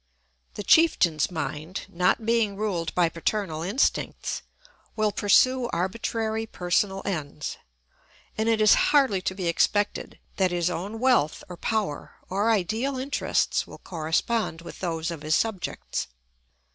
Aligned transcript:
The 0.55 0.63
chieftain's 0.63 1.29
mind, 1.29 1.85
not 1.87 2.25
being 2.25 2.55
ruled 2.57 2.91
by 2.95 3.07
paternal 3.07 3.61
instincts, 3.61 4.41
will 4.95 5.11
pursue 5.11 5.67
arbitrary 5.71 6.47
personal 6.47 7.03
ends, 7.05 7.57
and 8.35 8.49
it 8.49 8.59
is 8.61 8.73
hardly 8.89 9.21
to 9.21 9.35
be 9.35 9.45
expected 9.47 10.17
that 10.37 10.49
his 10.49 10.71
own 10.71 10.99
wealth 10.99 11.43
or 11.47 11.55
power 11.55 12.15
or 12.31 12.49
ideal 12.49 12.97
interests 12.97 13.67
will 13.67 13.77
correspond 13.77 14.61
with 14.61 14.79
those 14.79 15.11
of 15.11 15.21
his 15.21 15.35
subjects. 15.35 16.07